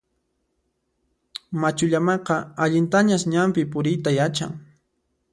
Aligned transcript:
Machu 1.61 1.85
llamaqa 1.91 2.35
allintañas 2.63 3.21
ñanpi 3.33 3.61
puriyta 3.71 4.09
yachan. 4.17 4.51